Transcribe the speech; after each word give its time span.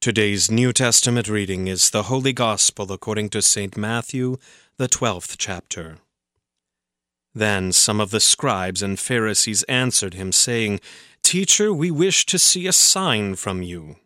Today's 0.00 0.50
New 0.50 0.72
Testament 0.72 1.28
reading 1.28 1.66
is 1.66 1.90
the 1.90 2.04
Holy 2.04 2.32
Gospel 2.32 2.90
according 2.90 3.28
to 3.28 3.42
St. 3.42 3.76
Matthew, 3.76 4.38
the 4.78 4.88
twelfth 4.88 5.36
chapter. 5.36 5.98
Then 7.34 7.70
some 7.70 8.00
of 8.00 8.10
the 8.10 8.18
scribes 8.18 8.80
and 8.80 8.98
Pharisees 8.98 9.62
answered 9.64 10.14
him, 10.14 10.32
saying, 10.32 10.80
Teacher, 11.22 11.70
we 11.70 11.90
wish 11.90 12.24
to 12.24 12.38
see 12.38 12.66
a 12.66 12.72
sign 12.72 13.34
from 13.34 13.60
you. 13.60 13.96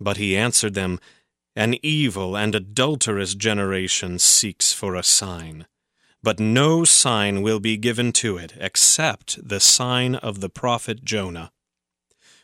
But 0.00 0.16
he 0.16 0.38
answered 0.38 0.72
them, 0.72 0.98
An 1.54 1.76
evil 1.82 2.34
and 2.34 2.54
adulterous 2.54 3.34
generation 3.34 4.18
seeks 4.18 4.72
for 4.72 4.94
a 4.94 5.02
sign. 5.02 5.66
But 6.22 6.40
no 6.40 6.86
sign 6.86 7.42
will 7.42 7.60
be 7.60 7.76
given 7.76 8.10
to 8.12 8.38
it 8.38 8.54
except 8.58 9.46
the 9.46 9.60
sign 9.60 10.14
of 10.14 10.40
the 10.40 10.48
prophet 10.48 11.04
Jonah. 11.04 11.52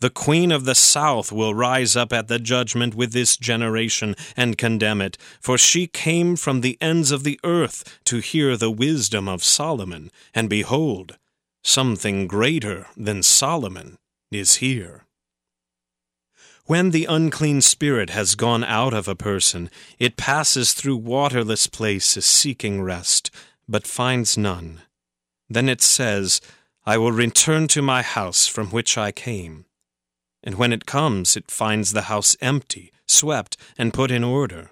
The 0.00 0.10
queen 0.10 0.52
of 0.52 0.64
the 0.64 0.74
south 0.74 1.32
will 1.32 1.54
rise 1.54 1.96
up 1.96 2.12
at 2.12 2.28
the 2.28 2.38
judgment 2.38 2.94
with 2.94 3.12
this 3.12 3.36
generation 3.36 4.14
and 4.36 4.58
condemn 4.58 5.00
it, 5.00 5.16
for 5.40 5.56
she 5.56 5.86
came 5.86 6.36
from 6.36 6.60
the 6.60 6.78
ends 6.80 7.10
of 7.10 7.24
the 7.24 7.38
earth 7.44 8.00
to 8.04 8.18
hear 8.18 8.56
the 8.56 8.70
wisdom 8.70 9.28
of 9.28 9.44
Solomon, 9.44 10.10
and 10.34 10.48
behold, 10.48 11.18
something 11.62 12.26
greater 12.26 12.86
than 12.96 13.22
Solomon 13.22 13.98
is 14.30 14.56
here. 14.56 15.04
When 16.66 16.90
the 16.90 17.06
unclean 17.06 17.60
spirit 17.60 18.10
has 18.10 18.34
gone 18.34 18.62
out 18.64 18.94
of 18.94 19.08
a 19.08 19.16
person, 19.16 19.68
it 19.98 20.16
passes 20.16 20.72
through 20.72 20.96
waterless 20.96 21.66
places 21.66 22.24
seeking 22.24 22.82
rest, 22.82 23.30
but 23.68 23.86
finds 23.86 24.38
none. 24.38 24.82
Then 25.50 25.68
it 25.68 25.82
says, 25.82 26.40
I 26.86 26.98
will 26.98 27.12
return 27.12 27.68
to 27.68 27.82
my 27.82 28.02
house 28.02 28.46
from 28.46 28.68
which 28.68 28.96
I 28.96 29.12
came. 29.12 29.66
And 30.42 30.56
when 30.56 30.72
it 30.72 30.86
comes, 30.86 31.36
it 31.36 31.50
finds 31.50 31.92
the 31.92 32.02
house 32.02 32.36
empty, 32.40 32.92
swept, 33.06 33.56
and 33.78 33.94
put 33.94 34.10
in 34.10 34.24
order. 34.24 34.70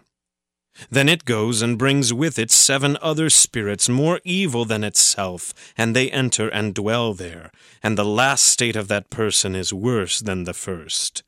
Then 0.88 1.08
it 1.08 1.24
goes 1.24 1.62
and 1.62 1.78
brings 1.78 2.12
with 2.12 2.38
it 2.38 2.50
seven 2.50 2.96
other 3.02 3.28
spirits 3.28 3.88
more 3.88 4.20
evil 4.24 4.64
than 4.64 4.84
itself, 4.84 5.52
and 5.76 5.94
they 5.94 6.10
enter 6.10 6.48
and 6.48 6.74
dwell 6.74 7.12
there, 7.12 7.50
and 7.82 7.98
the 7.98 8.04
last 8.04 8.44
state 8.44 8.76
of 8.76 8.88
that 8.88 9.10
person 9.10 9.54
is 9.54 9.72
worse 9.72 10.20
than 10.20 10.44
the 10.44 10.54
first. 10.54 11.22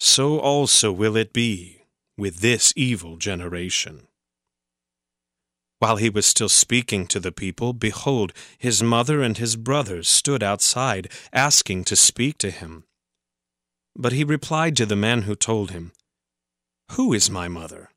So 0.00 0.38
also 0.38 0.92
will 0.92 1.16
it 1.16 1.32
be 1.32 1.82
with 2.16 2.38
this 2.38 2.72
evil 2.76 3.16
generation. 3.16 4.06
While 5.80 5.96
he 5.96 6.08
was 6.08 6.24
still 6.24 6.48
speaking 6.48 7.06
to 7.08 7.20
the 7.20 7.32
people, 7.32 7.72
behold, 7.72 8.32
his 8.56 8.82
mother 8.82 9.20
and 9.22 9.36
his 9.36 9.56
brothers 9.56 10.08
stood 10.08 10.42
outside, 10.42 11.10
asking 11.32 11.84
to 11.84 11.96
speak 11.96 12.38
to 12.38 12.50
him. 12.50 12.84
But 13.96 14.12
he 14.12 14.24
replied 14.24 14.76
to 14.76 14.86
the 14.86 14.96
man 14.96 15.22
who 15.22 15.34
told 15.34 15.70
him, 15.70 15.92
Who 16.92 17.12
is 17.12 17.30
my 17.30 17.48
mother? 17.48 17.90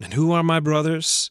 And 0.00 0.14
who 0.14 0.32
are 0.32 0.42
my 0.42 0.60
brothers? 0.60 1.30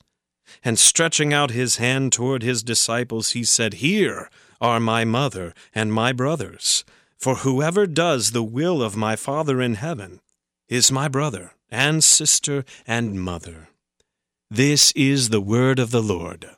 And 0.64 0.78
stretching 0.78 1.34
out 1.34 1.52
his 1.52 1.78
hand 1.78 2.12
toward 2.12 2.44
his 2.44 2.64
disciples, 2.64 3.32
he 3.32 3.44
said, 3.44 3.76
Here 3.76 4.30
are 4.60 4.80
my 4.80 5.06
mother 5.06 5.54
and 5.74 5.94
my 5.94 6.12
brothers. 6.12 6.84
For 7.18 7.36
whoever 7.36 7.86
does 7.86 8.32
the 8.32 8.44
will 8.44 8.82
of 8.82 8.96
my 8.96 9.16
Father 9.16 9.62
in 9.62 9.76
heaven 9.76 10.22
is 10.68 10.92
my 10.92 11.08
brother 11.08 11.54
and 11.70 12.04
sister 12.04 12.64
and 12.88 13.22
mother. 13.22 13.70
This 14.50 14.92
is 14.94 15.30
the 15.30 15.42
word 15.42 15.80
of 15.80 15.92
the 15.92 16.02
Lord. 16.02 16.50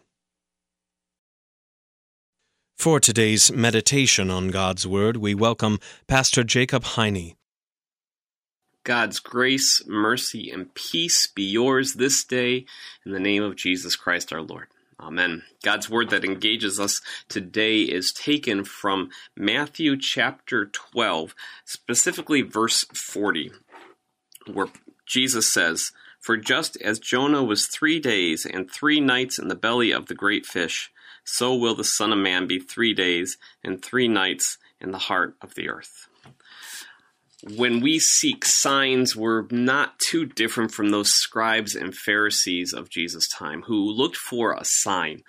For 2.78 3.00
today's 3.00 3.52
meditation 3.52 4.32
on 4.32 4.48
God's 4.48 4.88
Word, 4.88 5.18
we 5.18 5.36
welcome 5.36 5.80
Pastor 6.08 6.44
Jacob 6.44 6.84
Heine. 6.84 7.36
God's 8.84 9.20
grace, 9.20 9.84
mercy, 9.86 10.50
and 10.50 10.74
peace 10.74 11.28
be 11.28 11.44
yours 11.44 11.94
this 11.94 12.24
day 12.24 12.66
in 13.06 13.12
the 13.12 13.20
name 13.20 13.44
of 13.44 13.56
Jesus 13.56 13.96
Christ 13.96 14.34
our 14.34 14.42
Lord. 14.42 14.68
Amen. 15.00 15.44
God's 15.64 15.90
word 15.90 16.10
that 16.10 16.26
engages 16.26 16.80
us 16.80 17.00
today 17.28 17.82
is 17.82 18.12
taken 18.12 18.64
from 18.64 19.10
Matthew 19.36 19.98
chapter 19.98 20.66
12, 20.66 21.36
specifically 21.64 22.42
verse 22.42 22.84
40, 22.94 23.52
where 24.52 24.68
Jesus 25.06 25.52
says, 25.52 25.92
For 26.20 26.38
just 26.38 26.76
as 26.82 27.00
Jonah 27.00 27.44
was 27.44 27.68
three 27.68 28.00
days 28.00 28.48
and 28.52 28.70
three 28.70 29.00
nights 29.00 29.38
in 29.38 29.48
the 29.48 29.56
belly 29.56 29.92
of 29.92 30.08
the 30.08 30.16
great 30.16 30.46
fish, 30.46 30.92
so 31.24 31.54
will 31.54 31.76
the 31.76 31.84
Son 31.84 32.12
of 32.12 32.20
Man 32.20 32.48
be 32.48 32.60
three 32.60 32.94
days 32.94 33.38
and 33.64 33.84
three 33.84 34.08
nights 34.08 34.58
in 34.80 34.92
the 34.92 34.98
heart 34.98 35.36
of 35.42 35.54
the 35.54 35.70
earth 35.70 36.08
when 37.44 37.82
we 37.82 38.00
seek 38.00 38.46
signs, 38.46 39.16
we're 39.16 39.48
not 39.50 39.98
too 40.00 40.26
different 40.26 40.72
from 40.72 40.90
those 40.90 41.10
scribes 41.10 41.76
and 41.76 41.96
Pharisees 41.96 42.74
of 42.74 42.90
Jesus' 42.90 43.28
time 43.28 43.64
who 43.64 43.76
looked 43.76 44.18
for 44.18 44.54
a 44.54 44.64
sign, 44.64 45.24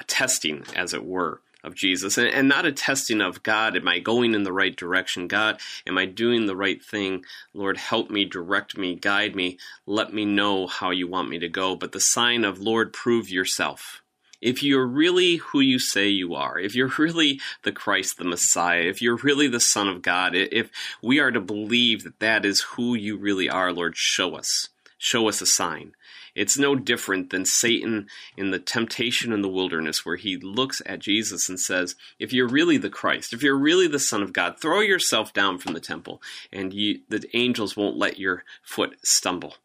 a 0.00 0.04
testing, 0.04 0.64
as 0.74 0.92
it 0.92 1.04
were, 1.04 1.40
of 1.62 1.74
Jesus, 1.74 2.18
and, 2.18 2.28
and, 2.28 2.48
not 2.48 2.66
a 2.66 2.72
testing 2.72 3.20
of 3.20 3.42
God, 3.42 3.76
am 3.76 3.88
I 3.88 3.98
going 3.98 4.34
in 4.34 4.44
the 4.44 4.52
right 4.52 4.74
direction? 4.74 5.26
God, 5.26 5.60
am 5.86 5.98
I 5.98 6.06
doing 6.06 6.46
the 6.46 6.56
right 6.56 6.82
thing? 6.82 7.24
Lord, 7.54 7.76
help 7.76 8.10
me, 8.10 8.24
direct 8.24 8.76
me, 8.76 8.94
guide 8.94 9.34
me, 9.34 9.58
let 9.86 10.12
me 10.12 10.24
know 10.24 10.66
how 10.66 10.90
you 10.90 11.08
want 11.08 11.28
me 11.28 11.38
to 11.40 11.48
go. 11.48 11.76
But 11.76 11.92
the 11.92 12.00
sign 12.00 12.44
of, 12.44 12.60
Lord, 12.60 12.92
prove 12.92 13.30
yourself 13.30 14.02
if 14.46 14.62
you're 14.62 14.86
really 14.86 15.36
who 15.36 15.58
you 15.58 15.76
say 15.80 16.06
you 16.06 16.36
are, 16.36 16.56
if 16.56 16.76
you're 16.76 16.92
really 16.98 17.40
the 17.64 17.72
Christ, 17.72 18.16
the 18.16 18.24
Messiah, 18.24 18.82
if 18.82 19.02
you're 19.02 19.16
really 19.16 19.48
the 19.48 19.58
Son 19.58 19.88
of 19.88 20.02
God, 20.02 20.36
if 20.36 20.70
we 21.02 21.18
are 21.18 21.32
to 21.32 21.40
believe 21.40 22.04
that 22.04 22.20
that 22.20 22.44
is 22.44 22.60
who 22.60 22.94
you 22.94 23.16
really 23.16 23.50
are, 23.50 23.72
Lord, 23.72 23.96
show 23.96 24.36
us. 24.36 24.68
Show 24.98 25.28
us 25.28 25.40
a 25.40 25.46
sign. 25.46 25.96
It's 26.36 26.56
no 26.56 26.76
different 26.76 27.30
than 27.30 27.44
Satan 27.44 28.06
in 28.36 28.52
the 28.52 28.60
temptation 28.60 29.32
in 29.32 29.42
the 29.42 29.48
wilderness, 29.48 30.06
where 30.06 30.16
he 30.16 30.36
looks 30.36 30.80
at 30.86 31.00
Jesus 31.00 31.48
and 31.48 31.58
says, 31.58 31.96
If 32.20 32.32
you're 32.32 32.46
really 32.46 32.76
the 32.76 32.88
Christ, 32.88 33.32
if 33.32 33.42
you're 33.42 33.58
really 33.58 33.88
the 33.88 33.98
Son 33.98 34.22
of 34.22 34.32
God, 34.32 34.60
throw 34.60 34.78
yourself 34.78 35.32
down 35.32 35.58
from 35.58 35.74
the 35.74 35.80
temple, 35.80 36.22
and 36.52 36.72
you, 36.72 37.00
the 37.08 37.24
angels 37.34 37.76
won't 37.76 37.96
let 37.96 38.20
your 38.20 38.44
foot 38.62 38.96
stumble. 39.02 39.56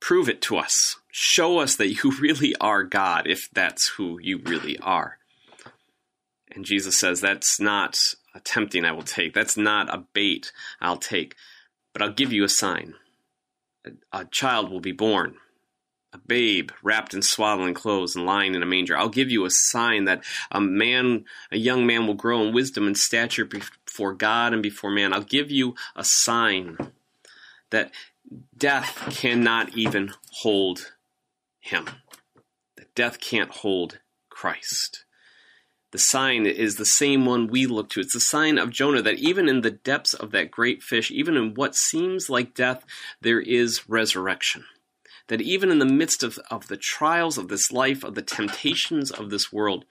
Prove 0.00 0.28
it 0.28 0.40
to 0.42 0.56
us. 0.56 0.96
Show 1.10 1.58
us 1.58 1.76
that 1.76 1.88
you 1.88 2.12
really 2.20 2.54
are 2.56 2.82
God, 2.82 3.26
if 3.26 3.48
that's 3.52 3.88
who 3.96 4.18
you 4.20 4.38
really 4.38 4.78
are. 4.78 5.18
And 6.52 6.64
Jesus 6.64 6.98
says, 6.98 7.20
That's 7.20 7.60
not 7.60 7.96
a 8.34 8.40
tempting 8.40 8.84
I 8.84 8.92
will 8.92 9.02
take. 9.02 9.34
That's 9.34 9.56
not 9.56 9.92
a 9.92 10.04
bait 10.12 10.52
I'll 10.80 10.96
take. 10.96 11.34
But 11.92 12.02
I'll 12.02 12.12
give 12.12 12.32
you 12.32 12.44
a 12.44 12.48
sign. 12.48 12.94
A, 13.84 14.20
a 14.20 14.24
child 14.26 14.70
will 14.70 14.80
be 14.80 14.92
born, 14.92 15.36
a 16.12 16.18
babe 16.18 16.70
wrapped 16.82 17.14
in 17.14 17.22
swaddling 17.22 17.74
clothes 17.74 18.14
and 18.16 18.26
lying 18.26 18.54
in 18.54 18.62
a 18.62 18.66
manger. 18.66 18.96
I'll 18.96 19.08
give 19.08 19.30
you 19.30 19.44
a 19.44 19.50
sign 19.50 20.04
that 20.04 20.24
a 20.50 20.60
man, 20.60 21.24
a 21.50 21.56
young 21.56 21.86
man 21.86 22.06
will 22.06 22.14
grow 22.14 22.42
in 22.42 22.54
wisdom 22.54 22.86
and 22.86 22.96
stature 22.96 23.44
before 23.44 24.14
God 24.14 24.52
and 24.52 24.62
before 24.62 24.90
man. 24.90 25.12
I'll 25.12 25.22
give 25.22 25.50
you 25.50 25.74
a 25.96 26.04
sign 26.04 26.76
that 27.70 27.92
death 28.56 29.08
cannot 29.10 29.76
even 29.76 30.12
hold 30.42 30.92
him. 31.60 31.88
That 32.76 32.94
death 32.94 33.20
can't 33.20 33.50
hold 33.50 33.98
Christ. 34.28 35.04
The 35.92 35.98
sign 35.98 36.46
is 36.46 36.76
the 36.76 36.84
same 36.84 37.26
one 37.26 37.48
we 37.48 37.66
look 37.66 37.90
to. 37.90 38.00
It's 38.00 38.14
the 38.14 38.20
sign 38.20 38.58
of 38.58 38.70
Jonah 38.70 39.02
that 39.02 39.18
even 39.18 39.48
in 39.48 39.62
the 39.62 39.72
depths 39.72 40.14
of 40.14 40.30
that 40.30 40.50
great 40.50 40.82
fish, 40.82 41.10
even 41.10 41.36
in 41.36 41.54
what 41.54 41.74
seems 41.74 42.30
like 42.30 42.54
death, 42.54 42.84
there 43.20 43.40
is 43.40 43.88
resurrection 43.88 44.64
that 45.30 45.40
even 45.40 45.70
in 45.70 45.78
the 45.78 45.86
midst 45.86 46.24
of, 46.24 46.40
of 46.50 46.66
the 46.66 46.76
trials 46.76 47.38
of 47.38 47.46
this 47.46 47.70
life, 47.70 48.02
of 48.02 48.16
the 48.16 48.22
temptations 48.22 49.12
of 49.12 49.30
this 49.30 49.52
world, 49.52 49.84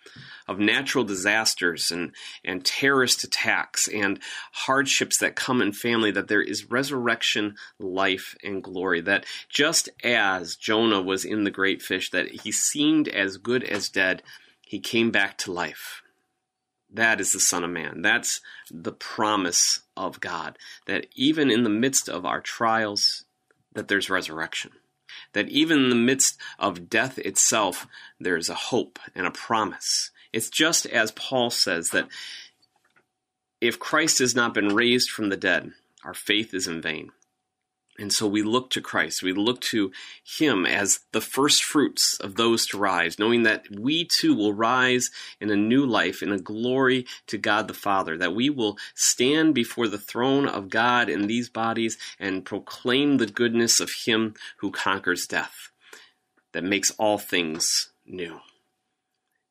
of 0.49 0.59
natural 0.59 1.05
disasters 1.05 1.91
and, 1.91 2.11
and 2.43 2.65
terrorist 2.65 3.23
attacks 3.23 3.87
and 3.87 4.19
hardships 4.51 5.17
that 5.19 5.37
come 5.37 5.61
in 5.61 5.71
family, 5.71 6.11
that 6.11 6.27
there 6.27 6.41
is 6.41 6.69
resurrection, 6.69 7.55
life, 7.79 8.35
and 8.43 8.61
glory. 8.61 8.99
That 8.99 9.25
just 9.47 9.87
as 10.03 10.57
Jonah 10.57 11.01
was 11.01 11.23
in 11.23 11.45
the 11.45 11.51
great 11.51 11.81
fish, 11.81 12.11
that 12.11 12.27
he 12.41 12.51
seemed 12.51 13.07
as 13.07 13.37
good 13.37 13.63
as 13.63 13.87
dead, 13.87 14.21
he 14.61 14.81
came 14.81 15.09
back 15.09 15.37
to 15.39 15.53
life. 15.53 16.01
That 16.91 17.21
is 17.21 17.31
the 17.31 17.39
Son 17.39 17.63
of 17.63 17.69
Man. 17.69 18.01
That's 18.01 18.41
the 18.69 18.91
promise 18.91 19.83
of 19.95 20.19
God. 20.19 20.57
That 20.85 21.05
even 21.15 21.49
in 21.49 21.63
the 21.63 21.69
midst 21.69 22.09
of 22.09 22.25
our 22.25 22.41
trials, 22.41 23.23
that 23.71 23.87
there's 23.87 24.09
resurrection 24.09 24.71
that 25.33 25.49
even 25.49 25.83
in 25.83 25.89
the 25.89 25.95
midst 25.95 26.37
of 26.57 26.89
death 26.89 27.17
itself, 27.19 27.87
there 28.19 28.37
is 28.37 28.49
a 28.49 28.55
hope 28.55 28.99
and 29.15 29.25
a 29.25 29.31
promise. 29.31 30.11
It's 30.31 30.49
just 30.49 30.85
as 30.85 31.11
Paul 31.11 31.49
says 31.49 31.89
that 31.89 32.07
if 33.61 33.79
Christ 33.79 34.19
has 34.19 34.35
not 34.35 34.53
been 34.53 34.75
raised 34.75 35.09
from 35.09 35.29
the 35.29 35.37
dead, 35.37 35.71
our 36.03 36.13
faith 36.13 36.53
is 36.53 36.67
in 36.67 36.81
vain. 36.81 37.11
And 37.99 38.13
so 38.13 38.27
we 38.27 38.41
look 38.41 38.69
to 38.71 38.81
Christ. 38.81 39.21
We 39.21 39.33
look 39.33 39.59
to 39.61 39.91
Him 40.23 40.65
as 40.65 41.01
the 41.11 41.21
first 41.21 41.63
fruits 41.63 42.17
of 42.21 42.35
those 42.35 42.65
to 42.67 42.77
rise, 42.77 43.19
knowing 43.19 43.43
that 43.43 43.65
we 43.77 44.05
too 44.05 44.33
will 44.33 44.53
rise 44.53 45.09
in 45.41 45.51
a 45.51 45.57
new 45.57 45.85
life, 45.85 46.23
in 46.23 46.31
a 46.31 46.39
glory 46.39 47.05
to 47.27 47.37
God 47.37 47.67
the 47.67 47.73
Father, 47.73 48.17
that 48.17 48.33
we 48.33 48.49
will 48.49 48.77
stand 48.95 49.53
before 49.53 49.89
the 49.89 49.97
throne 49.97 50.47
of 50.47 50.69
God 50.69 51.09
in 51.09 51.27
these 51.27 51.49
bodies 51.49 51.97
and 52.17 52.45
proclaim 52.45 53.17
the 53.17 53.27
goodness 53.27 53.81
of 53.81 53.91
Him 54.05 54.33
who 54.57 54.71
conquers 54.71 55.27
death, 55.27 55.69
that 56.53 56.63
makes 56.63 56.91
all 56.91 57.17
things 57.17 57.89
new. 58.05 58.39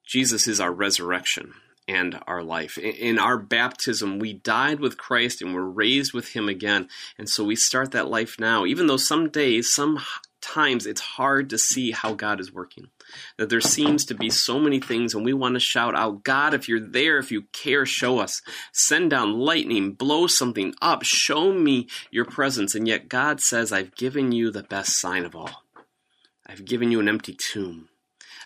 Jesus 0.04 0.48
is 0.48 0.58
our 0.58 0.72
resurrection 0.72 1.52
and 1.88 2.20
our 2.26 2.42
life. 2.42 2.76
In 2.78 3.18
our 3.18 3.38
baptism, 3.38 4.18
we 4.18 4.34
died 4.34 4.78
with 4.78 4.98
Christ 4.98 5.40
and 5.40 5.54
we're 5.54 5.62
raised 5.62 6.12
with 6.12 6.28
Him 6.28 6.48
again. 6.48 6.88
And 7.16 7.28
so 7.28 7.42
we 7.42 7.56
start 7.56 7.92
that 7.92 8.10
life 8.10 8.36
now, 8.38 8.66
even 8.66 8.86
though 8.86 8.98
some 8.98 9.30
days, 9.30 9.72
sometimes 9.72 10.86
it's 10.86 11.00
hard 11.00 11.48
to 11.50 11.58
see 11.58 11.90
how 11.90 12.12
God 12.12 12.40
is 12.40 12.52
working. 12.52 12.88
That 13.38 13.48
there 13.48 13.62
seems 13.62 14.04
to 14.04 14.14
be 14.14 14.28
so 14.28 14.58
many 14.58 14.80
things, 14.80 15.14
and 15.14 15.24
we 15.24 15.32
want 15.32 15.54
to 15.54 15.60
shout 15.60 15.96
out, 15.96 16.24
God, 16.24 16.52
if 16.52 16.68
you're 16.68 16.78
there, 16.78 17.16
if 17.16 17.32
you 17.32 17.42
care, 17.52 17.86
show 17.86 18.18
us. 18.18 18.42
Send 18.72 19.10
down 19.10 19.38
lightning, 19.38 19.92
blow 19.92 20.26
something 20.26 20.74
up, 20.82 21.02
show 21.04 21.52
me 21.52 21.88
your 22.10 22.26
presence. 22.26 22.74
And 22.74 22.86
yet 22.86 23.08
God 23.08 23.40
says, 23.40 23.72
I've 23.72 23.96
given 23.96 24.30
you 24.30 24.50
the 24.50 24.62
best 24.62 25.00
sign 25.00 25.24
of 25.24 25.34
all. 25.34 25.62
I've 26.46 26.66
given 26.66 26.92
you 26.92 27.00
an 27.00 27.08
empty 27.08 27.34
tomb. 27.34 27.88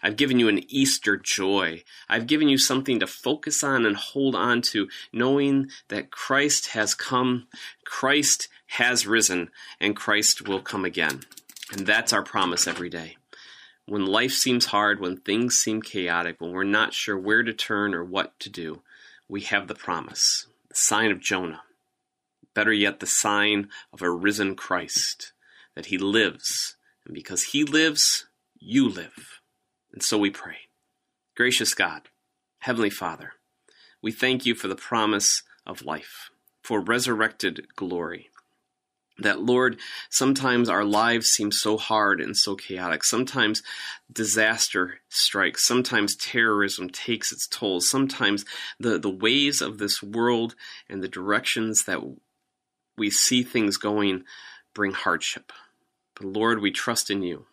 I've 0.03 0.17
given 0.17 0.39
you 0.39 0.49
an 0.49 0.61
Easter 0.69 1.17
joy. 1.17 1.85
I've 2.09 2.27
given 2.27 2.49
you 2.49 2.59
something 2.59 2.99
to 3.01 3.07
focus 3.07 3.63
on 3.63 3.87
and 3.87 3.97
hold 3.97 4.35
on 4.35 4.63
to, 4.73 4.89
knowing 5.13 5.71
that 5.89 6.11
Christ 6.11 6.69
has 6.69 6.95
come, 6.95 7.47
Christ 7.85 8.49
has 8.67 9.07
risen, 9.07 9.51
and 9.81 9.95
Christ 9.95 10.49
will 10.49 10.61
come 10.61 10.85
again. 10.85 11.21
And 11.73 11.87
that's 11.87 12.13
our 12.13 12.23
promise 12.23 12.67
every 12.67 12.89
day. 12.89 13.17
When 13.87 14.07
life 14.07 14.33
seems 14.33 14.67
hard, 14.67 15.01
when 15.01 15.17
things 15.17 15.57
seem 15.57 15.83
chaotic, 15.83 16.41
when 16.41 16.53
we're 16.53 16.65
not 16.65 16.95
sure 16.95 17.19
where 17.19 17.43
to 17.43 17.53
turn 17.53 17.95
or 17.95 18.05
what 18.05 18.39
to 18.41 18.51
do, 18.51 18.83
we 19.29 19.43
have 19.43 19.69
the 19.69 19.75
promise, 19.75 20.47
the 20.69 20.75
sign 20.75 21.11
of 21.11 21.21
Jonah. 21.21 21.63
Better 22.55 22.73
yet, 22.73 23.01
the 23.01 23.07
sign 23.07 23.69
of 23.93 24.03
a 24.03 24.11
risen 24.11 24.57
Christ, 24.57 25.33
that 25.75 25.87
he 25.87 25.99
lives. 25.99 26.77
And 27.05 27.15
because 27.15 27.45
he 27.45 27.65
lives, 27.65 28.27
you 28.59 28.89
live. 28.89 29.32
And 29.93 30.03
so 30.03 30.19
we 30.19 30.31
pray. 30.31 30.57
Gracious 31.37 31.75
God, 31.75 32.09
Heavenly 32.59 32.91
Father, 32.91 33.33
we 34.03 34.13
thank 34.13 34.45
you 34.47 34.55
for 34.55 34.69
the 34.69 34.77
promise 34.77 35.43
of 35.67 35.85
life, 35.85 36.31
for 36.63 36.81
resurrected 36.81 37.67
glory. 37.77 38.29
That, 39.19 39.41
Lord, 39.41 39.79
sometimes 40.11 40.69
our 40.69 40.85
lives 40.85 41.27
seem 41.27 41.53
so 41.53 41.77
hard 41.77 42.21
and 42.21 42.37
so 42.37 42.57
chaotic. 42.57 43.05
Sometimes 43.05 43.63
disaster 44.11 45.01
strikes. 45.11 45.67
Sometimes 45.67 46.17
terrorism 46.17 46.89
takes 46.89 47.31
its 47.31 47.47
toll. 47.47 47.81
Sometimes 47.81 48.45
the, 48.81 48.99
the 48.99 49.11
ways 49.11 49.61
of 49.61 49.79
this 49.79 50.03
world 50.03 50.55
and 50.89 51.03
the 51.03 51.09
directions 51.09 51.85
that 51.85 52.01
we 52.97 53.11
see 53.11 53.43
things 53.43 53.77
going 53.77 54.25
bring 54.75 54.93
hardship. 54.93 55.53
But, 56.15 56.27
Lord, 56.27 56.61
we 56.61 56.71
trust 56.71 57.11
in 57.11 57.23
you 57.23 57.47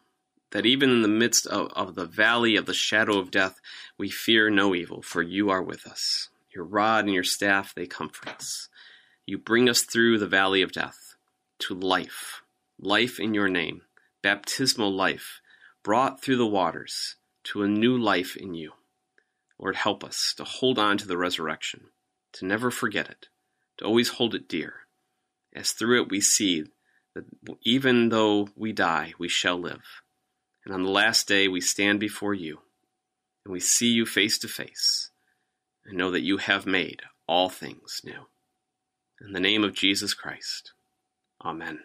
that 0.52 0.66
even 0.66 0.90
in 0.90 1.02
the 1.02 1.08
midst 1.08 1.46
of, 1.48 1.72
of 1.74 1.96
the 1.96 2.06
valley 2.06 2.56
of 2.56 2.66
the 2.66 2.74
shadow 2.74 3.18
of 3.18 3.32
death, 3.32 3.60
we 3.98 4.10
fear 4.10 4.50
no 4.50 4.74
evil, 4.74 5.02
for 5.02 5.22
you 5.22 5.50
are 5.50 5.62
with 5.62 5.86
us. 5.86 6.30
Your 6.54 6.66
rod 6.66 7.06
and 7.06 7.14
your 7.14 7.24
staff, 7.24 7.74
they 7.76 7.86
comfort 7.86 8.30
us. 8.30 8.70
You 9.26 9.38
bring 9.38 9.70
us 9.70 9.84
through 9.84 10.18
the 10.18 10.28
valley 10.28 10.62
of 10.62 10.72
death 10.72 11.16
to 11.60 11.76
life, 11.76 12.42
life 12.80 13.20
in 13.20 13.34
your 13.34 13.50
name, 13.50 13.82
baptismal 14.24 14.92
life, 14.92 15.42
brought 15.84 16.22
through 16.22 16.38
the 16.38 16.48
waters 16.48 17.16
to 17.44 17.62
a 17.62 17.68
new 17.68 17.98
life 17.98 18.36
in 18.36 18.54
you. 18.54 18.72
Lord, 19.60 19.76
help 19.76 20.04
us 20.04 20.34
to 20.38 20.44
hold 20.44 20.80
on 20.80 20.98
to 20.98 21.08
the 21.08 21.18
resurrection, 21.18 21.92
to 22.34 22.46
never 22.46 22.72
forget 22.72 23.10
it, 23.10 23.28
to 23.78 23.86
always 23.86 24.10
hold 24.10 24.34
it 24.34 24.48
dear, 24.48 24.74
as 25.54 25.72
through 25.72 26.02
it 26.02 26.10
we 26.10 26.22
see 26.22 26.66
that 27.14 27.26
even 27.64 28.10
though 28.10 28.50
we 28.56 28.72
die, 28.72 29.14
we 29.20 29.28
shall 29.28 29.58
live. 29.58 29.84
And 30.70 30.76
on 30.76 30.84
the 30.84 30.92
last 30.92 31.28
day, 31.28 31.48
we 31.48 31.62
stand 31.62 32.00
before 32.00 32.36
you 32.36 32.60
and 33.44 33.52
we 33.52 33.60
see 33.60 33.88
you 33.88 34.06
face 34.06 34.38
to 34.38 34.48
face 34.48 35.10
and 35.84 35.98
know 35.98 36.12
that 36.12 36.22
you 36.22 36.38
have 36.38 36.68
made 36.68 37.02
all 37.28 37.50
things 37.50 38.02
new. 38.04 38.28
In 39.20 39.34
the 39.34 39.40
name 39.40 39.64
of 39.64 39.74
Jesus 39.74 40.14
Christ, 40.14 40.74
Amen. 41.44 41.80